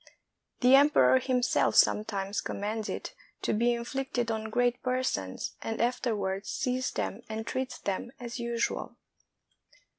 [0.61, 3.13] The emperor himself sometimes commands it
[3.43, 8.39] to be in flicted on great persons, and afterwards sees them and treats them as
[8.39, 8.95] usual.